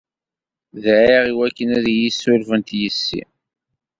[0.83, 3.21] Dɛiɣ i wakken ad iyi-ssurfent yessi.